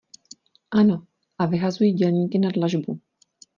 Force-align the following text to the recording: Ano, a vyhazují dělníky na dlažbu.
Ano, 0.71 1.07
a 1.37 1.45
vyhazují 1.47 1.93
dělníky 1.93 2.39
na 2.39 2.49
dlažbu. 2.51 2.99